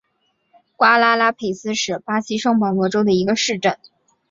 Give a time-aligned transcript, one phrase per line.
[0.77, 3.77] 瓜拉拉佩斯是巴西圣保罗州的一个市镇。